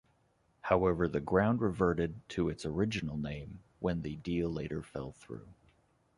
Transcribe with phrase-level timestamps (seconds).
[0.61, 5.49] However, the ground reverted to its original name when the deal later fell through.